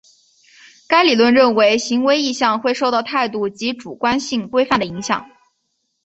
[0.87, 5.29] 该理论认为行为意向会受到态度及主观性规范的影响。